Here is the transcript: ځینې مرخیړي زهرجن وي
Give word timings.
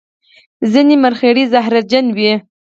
ځینې 0.71 0.95
مرخیړي 1.03 1.43
زهرجن 1.53 2.05
وي 2.17 2.33